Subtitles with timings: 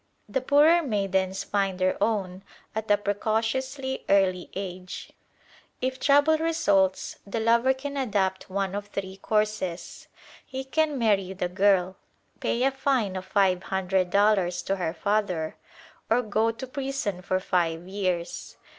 [0.27, 2.41] The poorer maidens find their own
[2.73, 5.11] at a precociously early age.
[5.79, 10.07] If trouble results, the lover can adopt one of three courses.
[10.43, 11.97] He can marry the girl;
[12.39, 15.55] pay a fine of five hundred dollars to her father;
[16.09, 18.57] or go to prison for five years.